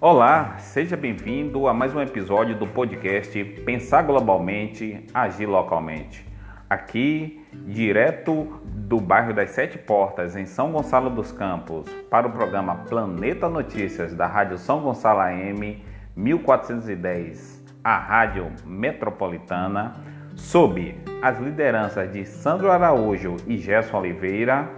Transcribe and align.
Olá, 0.00 0.58
seja 0.58 0.96
bem-vindo 0.96 1.66
a 1.66 1.74
mais 1.74 1.92
um 1.92 2.00
episódio 2.00 2.56
do 2.56 2.68
podcast 2.68 3.42
Pensar 3.64 4.02
Globalmente, 4.02 5.04
Agir 5.12 5.46
Localmente. 5.46 6.24
Aqui, 6.70 7.44
direto 7.66 8.60
do 8.64 9.00
bairro 9.00 9.34
das 9.34 9.50
Sete 9.50 9.76
Portas, 9.76 10.36
em 10.36 10.46
São 10.46 10.70
Gonçalo 10.70 11.10
dos 11.10 11.32
Campos, 11.32 11.90
para 12.08 12.28
o 12.28 12.30
programa 12.30 12.76
Planeta 12.88 13.48
Notícias 13.48 14.14
da 14.14 14.28
Rádio 14.28 14.56
São 14.56 14.82
Gonçalo 14.82 15.18
AM 15.18 15.82
1410, 16.14 17.64
a 17.82 17.98
Rádio 17.98 18.52
Metropolitana, 18.64 19.96
sob 20.36 20.96
as 21.20 21.40
lideranças 21.40 22.08
de 22.12 22.24
Sandro 22.24 22.70
Araújo 22.70 23.36
e 23.48 23.58
Gerson 23.58 23.98
Oliveira, 23.98 24.70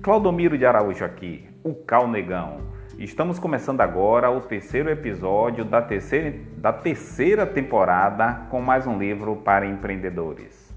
Claudomiro 0.00 0.56
de 0.56 0.64
Araújo 0.64 1.04
aqui, 1.04 1.48
o 1.64 1.74
Cal 1.74 2.06
Negão 2.06 2.78
Estamos 3.00 3.38
começando 3.38 3.80
agora 3.80 4.30
o 4.30 4.42
terceiro 4.42 4.90
episódio 4.90 5.64
da 5.64 5.80
terceira, 5.80 6.34
da 6.58 6.70
terceira 6.70 7.46
temporada 7.46 8.42
com 8.50 8.60
mais 8.60 8.86
um 8.86 8.98
livro 8.98 9.36
para 9.36 9.64
empreendedores. 9.64 10.70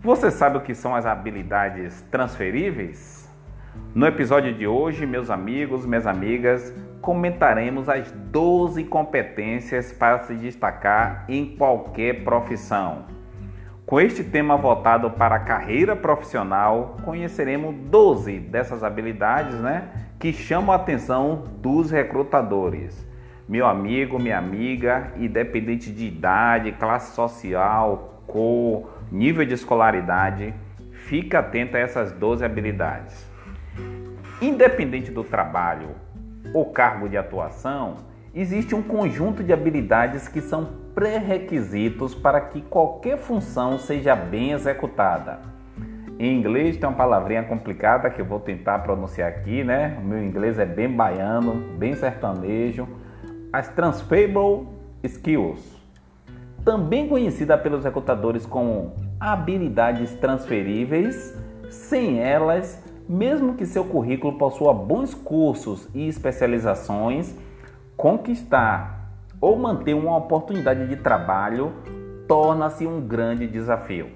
Você 0.00 0.30
sabe 0.30 0.56
o 0.56 0.62
que 0.62 0.74
são 0.74 0.94
as 0.94 1.04
habilidades 1.04 2.00
transferíveis? 2.10 3.30
No 3.94 4.06
episódio 4.06 4.54
de 4.54 4.66
hoje, 4.66 5.04
meus 5.04 5.28
amigos, 5.28 5.84
minhas 5.84 6.06
amigas, 6.06 6.74
comentaremos 7.02 7.90
as 7.90 8.10
12 8.10 8.82
competências 8.84 9.92
para 9.92 10.20
se 10.20 10.34
destacar 10.34 11.26
em 11.28 11.56
qualquer 11.58 12.24
profissão. 12.24 13.04
Com 13.84 14.00
este 14.00 14.24
tema 14.24 14.56
voltado 14.56 15.10
para 15.10 15.34
a 15.34 15.40
carreira 15.40 15.94
profissional, 15.94 16.96
conheceremos 17.04 17.74
12 17.90 18.40
dessas 18.40 18.82
habilidades, 18.82 19.60
né? 19.60 20.05
Que 20.18 20.32
chamam 20.32 20.72
a 20.72 20.76
atenção 20.76 21.44
dos 21.60 21.90
recrutadores. 21.90 23.06
Meu 23.48 23.66
amigo, 23.66 24.18
minha 24.18 24.38
amiga, 24.38 25.12
independente 25.16 25.92
de 25.92 26.06
idade, 26.06 26.72
classe 26.72 27.14
social, 27.14 28.22
cor, 28.26 28.90
nível 29.12 29.44
de 29.44 29.54
escolaridade, 29.54 30.54
fica 30.90 31.38
atento 31.38 31.76
a 31.76 31.80
essas 31.80 32.12
12 32.12 32.44
habilidades. 32.44 33.26
Independente 34.40 35.10
do 35.10 35.22
trabalho 35.22 35.90
ou 36.52 36.66
cargo 36.72 37.08
de 37.08 37.16
atuação, 37.16 37.96
existe 38.34 38.74
um 38.74 38.82
conjunto 38.82 39.44
de 39.44 39.52
habilidades 39.52 40.28
que 40.28 40.40
são 40.40 40.86
pré-requisitos 40.94 42.14
para 42.14 42.40
que 42.40 42.62
qualquer 42.62 43.18
função 43.18 43.78
seja 43.78 44.16
bem 44.16 44.52
executada. 44.52 45.55
Em 46.18 46.38
inglês 46.38 46.78
tem 46.78 46.88
uma 46.88 46.96
palavrinha 46.96 47.42
complicada 47.42 48.08
que 48.08 48.22
eu 48.22 48.24
vou 48.24 48.40
tentar 48.40 48.78
pronunciar 48.78 49.28
aqui, 49.28 49.62
né? 49.62 49.98
O 50.00 50.04
meu 50.04 50.22
inglês 50.22 50.58
é 50.58 50.64
bem 50.64 50.90
baiano, 50.90 51.76
bem 51.76 51.94
sertanejo. 51.94 52.88
As 53.52 53.68
transferable 53.68 54.66
skills, 55.02 55.60
também 56.64 57.06
conhecida 57.06 57.58
pelos 57.58 57.84
recrutadores 57.84 58.46
como 58.46 58.94
habilidades 59.20 60.14
transferíveis, 60.14 61.36
sem 61.68 62.18
elas, 62.18 62.82
mesmo 63.06 63.54
que 63.54 63.66
seu 63.66 63.84
currículo 63.84 64.38
possua 64.38 64.72
bons 64.72 65.14
cursos 65.14 65.86
e 65.94 66.08
especializações, 66.08 67.34
conquistar 67.94 69.12
ou 69.38 69.56
manter 69.56 69.94
uma 69.94 70.16
oportunidade 70.16 70.88
de 70.88 70.96
trabalho 70.96 71.72
torna-se 72.26 72.86
um 72.86 73.06
grande 73.06 73.46
desafio. 73.46 74.08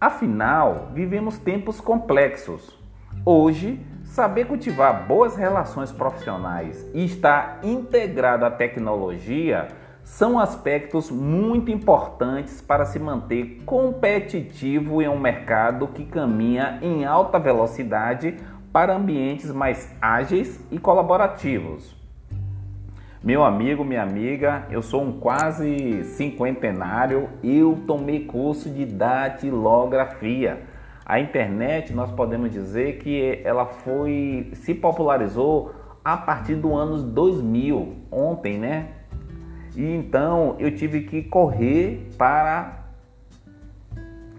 Afinal, 0.00 0.88
vivemos 0.94 1.36
tempos 1.36 1.78
complexos. 1.78 2.74
Hoje, 3.22 3.84
saber 4.02 4.46
cultivar 4.46 5.06
boas 5.06 5.36
relações 5.36 5.92
profissionais 5.92 6.88
e 6.94 7.04
estar 7.04 7.60
integrado 7.62 8.46
à 8.46 8.50
tecnologia 8.50 9.68
são 10.02 10.38
aspectos 10.38 11.10
muito 11.10 11.70
importantes 11.70 12.62
para 12.62 12.86
se 12.86 12.98
manter 12.98 13.62
competitivo 13.66 15.02
em 15.02 15.08
um 15.08 15.18
mercado 15.18 15.86
que 15.88 16.06
caminha 16.06 16.78
em 16.80 17.04
alta 17.04 17.38
velocidade 17.38 18.38
para 18.72 18.96
ambientes 18.96 19.52
mais 19.52 19.94
ágeis 20.00 20.64
e 20.72 20.78
colaborativos. 20.78 21.99
Meu 23.22 23.44
amigo, 23.44 23.84
minha 23.84 24.02
amiga, 24.02 24.66
eu 24.70 24.80
sou 24.80 25.02
um 25.02 25.12
quase 25.12 26.04
cinquentenário, 26.04 27.28
eu 27.44 27.78
tomei 27.86 28.20
curso 28.24 28.70
de 28.70 28.86
datilografia. 28.86 30.62
A 31.04 31.20
internet, 31.20 31.92
nós 31.92 32.10
podemos 32.10 32.50
dizer 32.50 32.96
que 32.96 33.42
ela 33.44 33.66
foi 33.66 34.50
se 34.54 34.72
popularizou 34.72 35.70
a 36.02 36.16
partir 36.16 36.54
do 36.54 36.74
ano 36.74 36.96
2000, 37.02 37.94
ontem, 38.10 38.56
né? 38.56 38.88
E 39.76 39.84
então 39.84 40.56
eu 40.58 40.74
tive 40.74 41.02
que 41.02 41.22
correr 41.22 42.08
para 42.16 42.79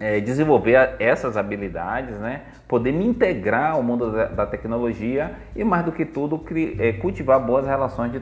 é, 0.02 0.18
desenvolver 0.18 0.96
essas 0.98 1.36
habilidades, 1.36 2.18
né? 2.18 2.42
poder 2.66 2.90
me 2.90 3.06
integrar 3.06 3.74
ao 3.74 3.84
mundo 3.84 4.10
da, 4.10 4.24
da 4.24 4.46
tecnologia 4.46 5.36
e, 5.54 5.62
mais 5.62 5.84
do 5.84 5.92
que 5.92 6.04
tudo, 6.04 6.40
cri, 6.40 6.76
é, 6.80 6.92
cultivar 6.94 7.38
boas 7.38 7.64
relações 7.64 8.10
de, 8.10 8.20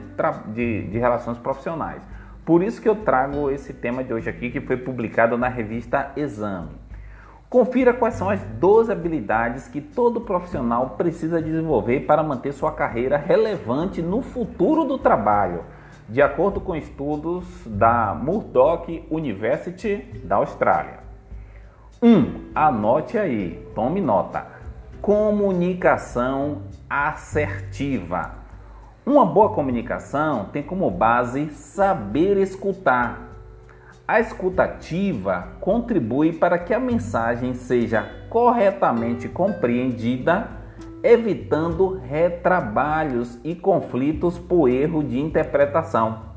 de, 0.53 0.83
de 0.83 0.99
relações 0.99 1.39
profissionais. 1.39 2.03
Por 2.45 2.61
isso 2.61 2.79
que 2.79 2.87
eu 2.87 2.97
trago 2.97 3.49
esse 3.49 3.73
tema 3.73 4.03
de 4.03 4.13
hoje 4.13 4.29
aqui, 4.29 4.51
que 4.51 4.61
foi 4.61 4.77
publicado 4.77 5.39
na 5.39 5.47
revista 5.47 6.11
Exame. 6.15 6.69
Confira 7.49 7.95
quais 7.95 8.13
são 8.13 8.29
as 8.29 8.39
12 8.43 8.91
habilidades 8.91 9.67
que 9.67 9.81
todo 9.81 10.21
profissional 10.21 10.91
precisa 10.91 11.41
desenvolver 11.41 12.01
para 12.01 12.21
manter 12.21 12.53
sua 12.53 12.71
carreira 12.71 13.17
relevante 13.17 14.03
no 14.03 14.21
futuro 14.21 14.85
do 14.85 14.99
trabalho, 14.99 15.63
de 16.07 16.21
acordo 16.21 16.61
com 16.61 16.75
estudos 16.75 17.43
da 17.65 18.13
Murdoch 18.13 19.03
University 19.09 20.21
da 20.23 20.35
Austrália. 20.35 21.10
1. 22.03 22.07
Um, 22.07 22.41
anote 22.55 23.15
aí, 23.15 23.63
tome 23.75 24.01
nota. 24.01 24.47
Comunicação 24.99 26.63
assertiva. 26.89 28.37
Uma 29.05 29.23
boa 29.23 29.49
comunicação 29.49 30.45
tem 30.45 30.63
como 30.63 30.89
base 30.89 31.51
saber 31.51 32.37
escutar. 32.37 33.29
A 34.07 34.19
escutativa 34.19 35.49
contribui 35.61 36.33
para 36.33 36.57
que 36.57 36.73
a 36.73 36.79
mensagem 36.79 37.53
seja 37.53 38.09
corretamente 38.31 39.29
compreendida, 39.29 40.49
evitando 41.03 41.99
retrabalhos 41.99 43.39
e 43.43 43.53
conflitos 43.53 44.39
por 44.39 44.67
erro 44.67 45.03
de 45.03 45.19
interpretação. 45.19 46.31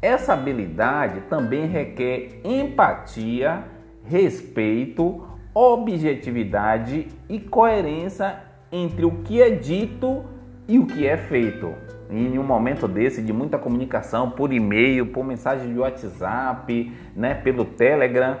Essa 0.00 0.32
habilidade 0.32 1.20
também 1.28 1.66
requer 1.66 2.40
empatia 2.42 3.62
respeito, 4.04 5.26
objetividade 5.54 7.08
e 7.28 7.38
coerência 7.38 8.40
entre 8.70 9.04
o 9.04 9.22
que 9.22 9.42
é 9.42 9.50
dito 9.50 10.24
e 10.68 10.78
o 10.78 10.86
que 10.86 11.06
é 11.06 11.16
feito. 11.16 11.72
Em 12.08 12.38
um 12.38 12.42
momento 12.42 12.88
desse 12.88 13.22
de 13.22 13.32
muita 13.32 13.58
comunicação 13.58 14.30
por 14.30 14.52
e-mail, 14.52 15.06
por 15.06 15.24
mensagem 15.24 15.72
de 15.72 15.78
WhatsApp, 15.78 16.92
né, 17.14 17.34
pelo 17.34 17.64
Telegram, 17.64 18.38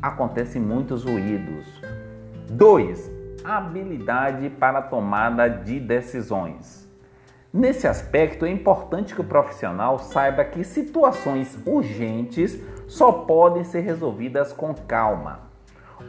acontecem 0.00 0.60
muitos 0.60 1.04
ruídos. 1.04 1.66
2. 2.50 3.10
Habilidade 3.44 4.50
para 4.50 4.82
tomada 4.82 5.48
de 5.48 5.80
decisões. 5.80 6.88
Nesse 7.52 7.86
aspecto, 7.86 8.44
é 8.44 8.50
importante 8.50 9.14
que 9.14 9.20
o 9.22 9.24
profissional 9.24 9.98
saiba 9.98 10.44
que 10.44 10.62
situações 10.62 11.58
urgentes 11.64 12.62
só 12.88 13.12
podem 13.12 13.62
ser 13.62 13.80
resolvidas 13.80 14.52
com 14.52 14.74
calma. 14.74 15.40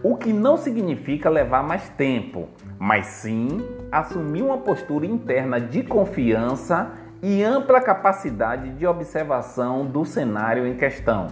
O 0.02 0.16
que 0.16 0.32
não 0.32 0.56
significa 0.56 1.30
levar 1.30 1.62
mais 1.62 1.90
tempo, 1.90 2.48
mas 2.80 3.06
sim 3.06 3.68
assumir 3.92 4.42
uma 4.42 4.60
postura 4.60 5.06
interna 5.06 5.60
de 5.60 5.84
confiança 5.84 6.92
e 7.22 7.44
ampla 7.44 7.82
capacidade 7.82 8.70
de 8.72 8.88
observação 8.88 9.86
do 9.86 10.06
cenário 10.06 10.66
em 10.66 10.78
questão. 10.78 11.28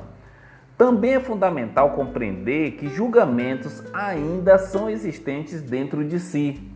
Também 0.77 1.15
é 1.15 1.19
fundamental 1.19 1.91
compreender 1.91 2.71
que 2.71 2.89
julgamentos 2.89 3.81
ainda 3.93 4.57
são 4.57 4.89
existentes 4.89 5.61
dentro 5.61 6.03
de 6.03 6.19
si. 6.19 6.69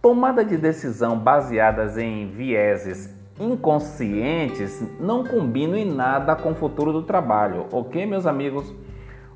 Tomada 0.00 0.44
de 0.44 0.56
decisão 0.56 1.18
baseadas 1.18 1.98
em 1.98 2.28
vieses 2.30 3.19
inconscientes 3.40 4.84
não 5.00 5.24
combinam 5.24 5.74
em 5.76 5.90
nada 5.90 6.36
com 6.36 6.52
o 6.52 6.54
futuro 6.54 6.92
do 6.92 7.02
trabalho, 7.02 7.66
ok, 7.72 8.04
meus 8.04 8.26
amigos? 8.26 8.72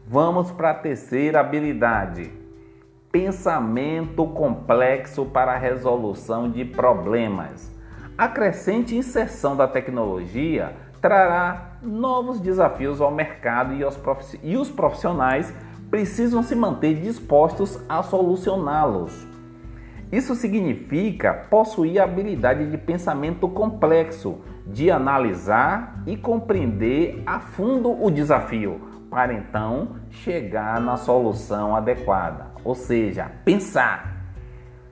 Vamos 0.07 0.51
para 0.51 0.71
a 0.71 0.75
terceira 0.75 1.41
habilidade: 1.41 2.31
pensamento 3.11 4.27
complexo 4.27 5.25
para 5.25 5.55
a 5.55 5.59
resolução 5.59 6.51
de 6.51 6.65
problemas. 6.65 7.73
A 8.17 8.29
crescente 8.29 8.95
inserção 8.95 9.57
da 9.57 9.67
tecnologia 9.67 10.77
trará 11.01 11.79
novos 11.83 12.39
desafios 12.39 13.01
ao 13.01 13.11
mercado 13.11 13.75
e 14.43 14.57
os 14.57 14.71
profissionais 14.71 15.53
precisam 15.91 16.43
se 16.43 16.55
manter 16.55 17.01
dispostos 17.01 17.81
a 17.89 18.03
solucioná-los. 18.03 19.34
Isso 20.15 20.37
significa 20.37 21.35
possuir 21.51 22.01
a 22.01 22.05
habilidade 22.05 22.71
de 22.71 22.79
pensamento 22.79 23.49
complexo, 23.49 24.43
de 24.65 24.89
analisar 24.89 26.05
e 26.07 26.17
compreender 26.17 27.21
a 27.27 27.41
fundo 27.41 27.91
o 27.91 28.09
desafio, 28.13 28.81
para 29.11 29.35
então 29.35 29.97
chegar 30.11 30.81
na 30.81 30.97
solução 30.97 31.75
adequada, 31.75 32.53
ou 32.63 32.77
seja, 32.77 33.29
pensar. 33.45 34.15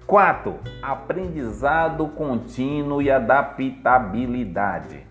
4. 0.08 0.56
Aprendizado 0.82 2.08
contínuo 2.08 3.00
e 3.00 3.08
adaptabilidade. 3.08 5.06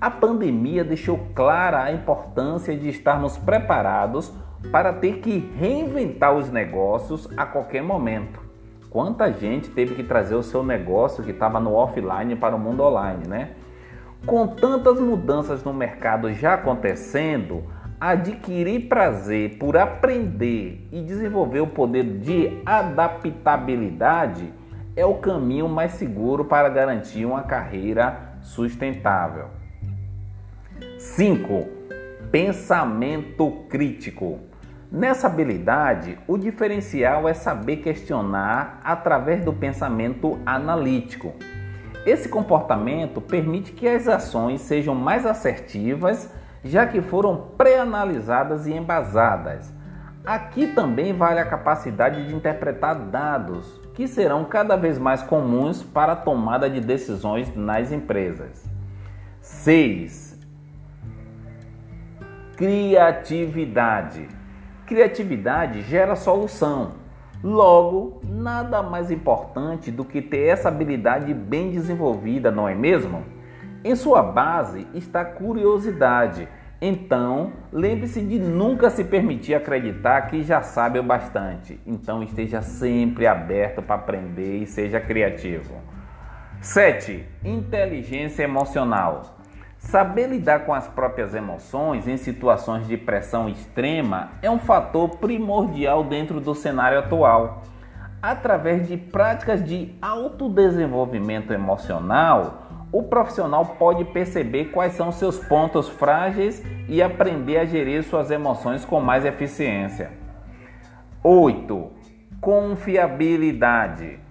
A 0.00 0.10
pandemia 0.10 0.82
deixou 0.82 1.28
clara 1.36 1.84
a 1.84 1.92
importância 1.92 2.76
de 2.76 2.88
estarmos 2.88 3.38
preparados 3.38 4.34
para 4.72 4.92
ter 4.92 5.20
que 5.20 5.38
reinventar 5.56 6.34
os 6.34 6.50
negócios 6.50 7.28
a 7.36 7.46
qualquer 7.46 7.84
momento. 7.84 8.51
Quanta 8.92 9.32
gente 9.32 9.70
teve 9.70 9.94
que 9.94 10.02
trazer 10.02 10.34
o 10.34 10.42
seu 10.42 10.62
negócio 10.62 11.24
que 11.24 11.30
estava 11.30 11.58
no 11.58 11.72
offline 11.72 12.36
para 12.36 12.54
o 12.54 12.58
mundo 12.58 12.82
online, 12.82 13.26
né? 13.26 13.52
Com 14.26 14.46
tantas 14.46 15.00
mudanças 15.00 15.64
no 15.64 15.72
mercado 15.72 16.30
já 16.34 16.52
acontecendo, 16.52 17.64
adquirir 17.98 18.90
prazer 18.90 19.56
por 19.56 19.78
aprender 19.78 20.86
e 20.92 21.00
desenvolver 21.00 21.60
o 21.60 21.66
poder 21.68 22.04
de 22.18 22.60
adaptabilidade 22.66 24.52
é 24.94 25.06
o 25.06 25.14
caminho 25.14 25.70
mais 25.70 25.92
seguro 25.92 26.44
para 26.44 26.68
garantir 26.68 27.24
uma 27.24 27.44
carreira 27.44 28.34
sustentável. 28.42 29.46
5. 30.98 31.66
Pensamento 32.30 33.50
crítico. 33.70 34.51
Nessa 34.92 35.26
habilidade, 35.26 36.18
o 36.28 36.36
diferencial 36.36 37.26
é 37.26 37.32
saber 37.32 37.78
questionar 37.78 38.78
através 38.84 39.42
do 39.42 39.50
pensamento 39.50 40.38
analítico. 40.44 41.32
Esse 42.04 42.28
comportamento 42.28 43.18
permite 43.18 43.72
que 43.72 43.88
as 43.88 44.06
ações 44.06 44.60
sejam 44.60 44.94
mais 44.94 45.24
assertivas, 45.24 46.30
já 46.62 46.86
que 46.86 47.00
foram 47.00 47.52
pré-analisadas 47.56 48.66
e 48.66 48.74
embasadas. 48.74 49.72
Aqui 50.26 50.66
também 50.66 51.14
vale 51.14 51.40
a 51.40 51.46
capacidade 51.46 52.28
de 52.28 52.34
interpretar 52.34 52.94
dados, 52.94 53.80
que 53.94 54.06
serão 54.06 54.44
cada 54.44 54.76
vez 54.76 54.98
mais 54.98 55.22
comuns 55.22 55.82
para 55.82 56.12
a 56.12 56.16
tomada 56.16 56.68
de 56.68 56.82
decisões 56.82 57.50
nas 57.56 57.90
empresas. 57.90 58.62
6. 59.40 60.38
Criatividade. 62.58 64.41
Criatividade 64.86 65.82
gera 65.82 66.16
solução. 66.16 66.92
Logo, 67.42 68.20
nada 68.24 68.82
mais 68.82 69.10
importante 69.10 69.90
do 69.90 70.04
que 70.04 70.22
ter 70.22 70.48
essa 70.48 70.68
habilidade 70.68 71.32
bem 71.34 71.70
desenvolvida, 71.70 72.50
não 72.50 72.68
é 72.68 72.74
mesmo? 72.74 73.24
Em 73.84 73.96
sua 73.96 74.22
base 74.22 74.86
está 74.94 75.24
curiosidade. 75.24 76.48
Então, 76.80 77.52
lembre-se 77.72 78.20
de 78.20 78.38
nunca 78.38 78.90
se 78.90 79.04
permitir 79.04 79.54
acreditar 79.54 80.22
que 80.22 80.42
já 80.42 80.62
sabe 80.62 80.98
o 80.98 81.02
bastante. 81.02 81.80
Então, 81.86 82.22
esteja 82.22 82.60
sempre 82.60 83.26
aberto 83.26 83.82
para 83.82 83.94
aprender 83.96 84.58
e 84.58 84.66
seja 84.66 85.00
criativo. 85.00 85.74
7. 86.60 87.24
Inteligência 87.44 88.44
emocional. 88.44 89.36
Saber 89.82 90.28
lidar 90.28 90.60
com 90.60 90.72
as 90.72 90.86
próprias 90.86 91.34
emoções 91.34 92.06
em 92.06 92.16
situações 92.16 92.86
de 92.86 92.96
pressão 92.96 93.48
extrema 93.48 94.30
é 94.40 94.48
um 94.48 94.58
fator 94.58 95.16
primordial 95.18 96.04
dentro 96.04 96.40
do 96.40 96.54
cenário 96.54 97.00
atual. 97.00 97.64
Através 98.22 98.86
de 98.86 98.96
práticas 98.96 99.62
de 99.62 99.92
autodesenvolvimento 100.00 101.52
emocional, 101.52 102.62
o 102.92 103.02
profissional 103.02 103.74
pode 103.76 104.04
perceber 104.04 104.66
quais 104.66 104.92
são 104.92 105.10
seus 105.10 105.38
pontos 105.40 105.88
frágeis 105.88 106.64
e 106.88 107.02
aprender 107.02 107.58
a 107.58 107.64
gerir 107.64 108.04
suas 108.04 108.30
emoções 108.30 108.84
com 108.84 109.00
mais 109.00 109.24
eficiência. 109.24 110.12
8. 111.24 111.90
Confiabilidade 112.40 114.21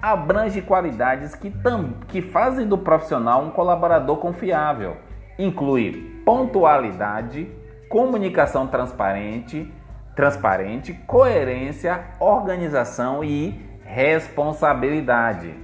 abrange 0.00 0.62
qualidades 0.62 1.34
que, 1.34 1.50
tam, 1.50 1.94
que 2.08 2.22
fazem 2.22 2.66
do 2.66 2.78
profissional 2.78 3.42
um 3.42 3.50
colaborador 3.50 4.16
confiável. 4.16 4.96
Inclui 5.38 6.22
pontualidade, 6.24 7.50
comunicação 7.88 8.66
transparente, 8.66 9.72
transparente, 10.14 10.92
coerência, 11.06 12.04
organização 12.18 13.24
e 13.24 13.60
responsabilidade. 13.84 15.54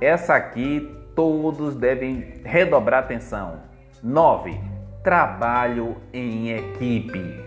Essa 0.00 0.34
aqui 0.34 1.02
todos 1.14 1.76
devem 1.76 2.34
redobrar 2.44 3.04
atenção. 3.04 3.60
9. 4.02 4.58
Trabalho 5.02 5.96
em 6.12 6.50
equipe. 6.50 7.40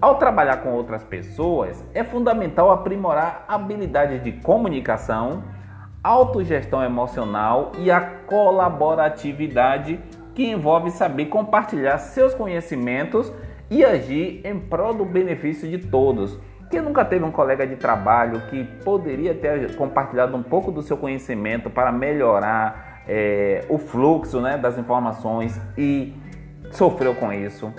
Ao 0.00 0.16
trabalhar 0.16 0.58
com 0.58 0.70
outras 0.70 1.04
pessoas, 1.04 1.82
é 1.94 2.02
fundamental 2.02 2.70
aprimorar 2.70 3.44
habilidades 3.46 4.22
de 4.22 4.32
comunicação, 4.32 5.44
autogestão 6.02 6.82
emocional 6.82 7.72
e 7.78 7.90
a 7.90 8.00
colaboratividade, 8.00 10.00
que 10.34 10.50
envolve 10.50 10.90
saber 10.90 11.26
compartilhar 11.26 11.98
seus 11.98 12.34
conhecimentos 12.34 13.32
e 13.70 13.84
agir 13.84 14.40
em 14.44 14.58
prol 14.58 14.94
do 14.94 15.04
benefício 15.04 15.68
de 15.68 15.78
todos. 15.78 16.38
Quem 16.70 16.80
nunca 16.80 17.04
teve 17.04 17.24
um 17.24 17.30
colega 17.30 17.66
de 17.66 17.76
trabalho 17.76 18.40
que 18.48 18.64
poderia 18.82 19.34
ter 19.34 19.76
compartilhado 19.76 20.36
um 20.36 20.42
pouco 20.42 20.72
do 20.72 20.82
seu 20.82 20.96
conhecimento 20.96 21.68
para 21.68 21.92
melhorar 21.92 23.02
é, 23.06 23.64
o 23.68 23.76
fluxo 23.76 24.40
né, 24.40 24.56
das 24.56 24.78
informações 24.78 25.60
e 25.76 26.14
sofreu 26.70 27.14
com 27.14 27.30
isso? 27.30 27.72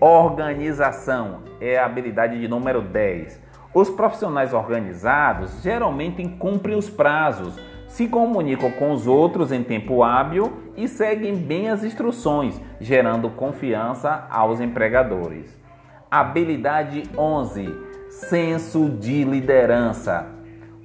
Organização 0.00 1.42
é 1.60 1.78
a 1.78 1.84
habilidade 1.84 2.40
de 2.40 2.48
número 2.48 2.80
10. 2.80 3.43
Os 3.74 3.90
profissionais 3.90 4.54
organizados 4.54 5.60
geralmente 5.60 6.24
cumprem 6.38 6.76
os 6.76 6.88
prazos, 6.88 7.58
se 7.88 8.06
comunicam 8.06 8.70
com 8.70 8.92
os 8.92 9.08
outros 9.08 9.50
em 9.50 9.64
tempo 9.64 10.04
hábil 10.04 10.52
e 10.76 10.86
seguem 10.86 11.34
bem 11.34 11.68
as 11.68 11.82
instruções, 11.82 12.60
gerando 12.80 13.28
confiança 13.30 14.28
aos 14.30 14.60
empregadores. 14.60 15.60
Habilidade 16.08 17.02
11: 17.18 17.68
senso 18.10 18.88
de 18.88 19.24
liderança. 19.24 20.24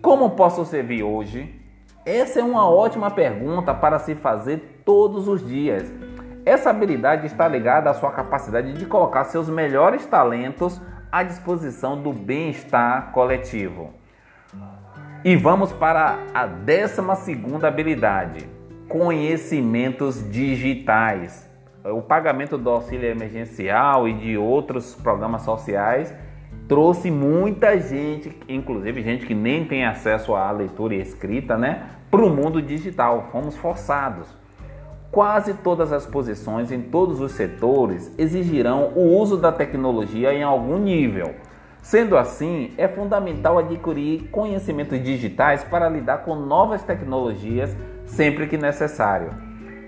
Como 0.02 0.32
posso 0.32 0.66
servir 0.66 1.04
hoje? 1.04 1.56
Essa 2.04 2.40
é 2.40 2.44
uma 2.44 2.68
ótima 2.68 3.12
pergunta 3.12 3.72
para 3.72 4.00
se 4.00 4.16
fazer 4.16 4.82
todos 4.84 5.28
os 5.28 5.48
dias. 5.48 5.94
Essa 6.44 6.72
habilidade 6.72 7.28
está 7.28 7.48
ligada 7.48 7.92
à 7.92 7.94
sua 7.94 8.12
capacidade 8.12 8.74
de 8.74 8.86
colocar 8.88 9.26
seus 9.26 9.48
melhores 9.48 10.08
talentos 10.08 10.82
à 11.12 11.24
disposição 11.24 12.02
do 12.02 12.14
bem-estar 12.14 13.12
coletivo. 13.12 13.94
E 15.24 15.36
vamos 15.36 15.72
para 15.72 16.20
a 16.34 16.46
décima 16.46 17.16
segunda 17.16 17.68
habilidade: 17.68 18.48
conhecimentos 18.88 20.30
digitais. 20.30 21.50
O 21.84 22.02
pagamento 22.02 22.58
do 22.58 22.70
auxílio 22.70 23.10
emergencial 23.10 24.08
e 24.08 24.14
de 24.14 24.38
outros 24.38 24.96
programas 24.96 25.44
sociais 25.44 26.14
trouxe 26.68 27.10
muita 27.10 27.80
gente, 27.80 28.38
inclusive 28.48 29.02
gente 29.02 29.26
que 29.26 29.34
nem 29.34 29.66
tem 29.66 29.86
acesso 29.86 30.36
à 30.36 30.52
leitura 30.52 30.94
e 30.94 31.02
escrita, 31.02 31.58
né, 31.58 31.90
para 32.12 32.22
o 32.22 32.30
mundo 32.30 32.62
digital. 32.62 33.30
Fomos 33.32 33.56
forçados. 33.56 34.28
Quase 35.12 35.56
todas 35.56 35.92
as 35.92 36.06
posições 36.06 36.72
em 36.72 36.82
todos 36.82 37.20
os 37.20 37.32
setores 37.32 38.12
exigirão 38.16 38.92
o 38.96 39.18
uso 39.18 39.38
da 39.38 39.52
tecnologia 39.52 40.32
em 40.32 40.44
algum 40.44 40.78
nível. 40.78 41.34
Sendo 41.82 42.16
assim, 42.16 42.74
é 42.78 42.88
fundamental 42.88 43.58
adquirir 43.58 44.30
conhecimentos 44.30 45.02
digitais 45.02 45.64
para 45.64 45.90
lidar 45.90 46.20
com 46.20 46.36
novas 46.36 46.84
tecnologias 46.84 47.76
sempre 48.06 48.46
que 48.46 48.56
necessário. 48.56 49.30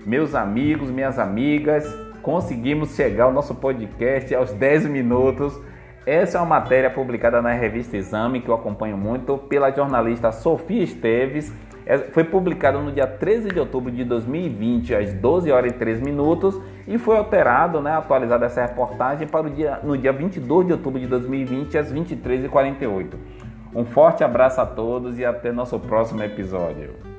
Meus 0.04 0.34
amigos, 0.34 0.90
minhas 0.90 1.20
amigas, 1.20 1.86
conseguimos 2.20 2.96
chegar 2.96 3.24
ao 3.24 3.32
nosso 3.32 3.54
podcast 3.54 4.34
aos 4.34 4.52
10 4.52 4.86
minutos. 4.86 5.56
Essa 6.04 6.38
é 6.38 6.40
uma 6.40 6.60
matéria 6.60 6.90
publicada 6.90 7.40
na 7.40 7.52
revista 7.52 7.96
Exame 7.96 8.40
que 8.40 8.48
eu 8.48 8.54
acompanho 8.54 8.96
muito 8.96 9.38
pela 9.38 9.70
jornalista 9.70 10.32
Sofia 10.32 10.82
Esteves 10.82 11.52
foi 12.12 12.24
publicado 12.24 12.80
no 12.80 12.92
dia 12.92 13.06
13 13.06 13.48
de 13.48 13.58
outubro 13.58 13.90
de 13.90 14.04
2020, 14.04 14.94
às 14.94 15.12
12 15.12 15.50
horas 15.50 15.72
e 15.72 15.74
3 15.74 16.00
minutos, 16.00 16.60
e 16.86 16.98
foi 16.98 17.16
alterado, 17.16 17.80
né, 17.80 17.92
atualizada 17.92 18.46
essa 18.46 18.62
reportagem 18.62 19.26
para 19.26 19.46
o 19.46 19.50
dia, 19.50 19.80
no 19.82 19.96
dia 19.96 20.12
22 20.12 20.66
de 20.66 20.72
outubro 20.72 21.00
de 21.00 21.06
2020, 21.06 21.76
às 21.76 21.92
23h48. 21.92 23.14
Um 23.74 23.84
forte 23.84 24.22
abraço 24.22 24.60
a 24.60 24.66
todos 24.66 25.18
e 25.18 25.24
até 25.24 25.50
nosso 25.50 25.78
próximo 25.78 26.22
episódio. 26.22 27.11